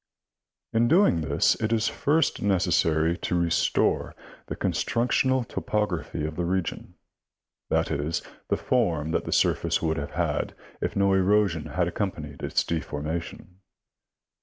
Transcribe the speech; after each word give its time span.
In 0.73 0.87
doing 0.87 1.21
this, 1.21 1.53
it 1.61 1.71
is 1.71 1.87
first 1.87 2.41
necessary 2.41 3.15
to 3.19 3.39
restore 3.39 4.15
the 4.47 4.55
constructional 4.55 5.43
topography 5.43 6.25
of 6.25 6.37
the 6.37 6.43
region; 6.43 6.95
that 7.69 7.91
is, 7.91 8.23
the 8.47 8.57
form 8.57 9.11
that 9.11 9.25
the 9.25 9.31
sui'face 9.31 9.79
would 9.79 9.97
have 9.97 10.13
had 10.17 10.55
if 10.81 10.95
no 10.95 11.13
erosion 11.13 11.67
had 11.67 11.87
accompanied 11.87 12.41
its 12.41 12.63
deformation. 12.63 13.59